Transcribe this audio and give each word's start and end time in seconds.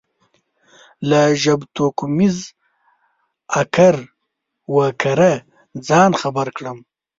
له 1.09 1.21
ژبتوکمیز 1.41 2.37
اکر 3.61 3.95
و 4.73 4.77
کره 5.01 5.33
ځان 5.87 6.11
خبر 6.21 6.47
کړم. 6.57 6.77